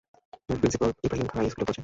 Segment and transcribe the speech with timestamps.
[0.59, 1.79] Principal Ibrahim Khan এই স্কুলে পড়েছেন।